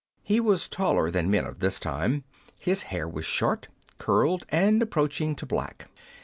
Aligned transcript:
He 0.23 0.39
was 0.39 0.67
taller 0.67 1.11
than 1.11 1.29
men 1.29 1.45
of 1.45 1.59
this 1.59 1.79
time; 1.79 2.23
his 2.59 2.81
hair 2.89 3.07
was 3.07 3.23
short, 3.23 3.67
curled, 3.99 4.47
and 4.49 4.81
approaching 4.81 5.35
to 5.35 5.45
black. 5.45 5.89